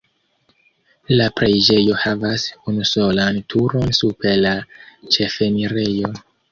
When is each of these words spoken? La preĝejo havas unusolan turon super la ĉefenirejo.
La 1.21 1.27
preĝejo 1.41 1.99
havas 2.05 2.47
unusolan 2.73 3.41
turon 3.55 3.97
super 4.03 4.37
la 4.49 4.59
ĉefenirejo. 5.19 6.17